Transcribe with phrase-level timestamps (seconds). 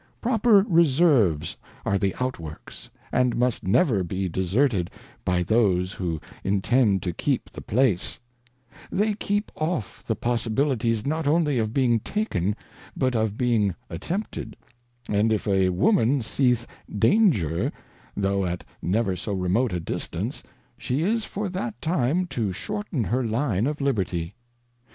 [0.19, 4.89] Proper Reserves are the Outworks, and must never be deserted
[5.23, 8.17] by those who intend to keep the Place;
[8.91, 12.55] they keep off the possibilities not only of being taken,
[12.97, 14.57] but of being attempted;
[15.07, 17.71] and if a Woman seeth Danger,
[18.17, 20.41] tho at never so remote a Distance,
[20.79, 24.33] she is for that time to shorten her Line of Liberty.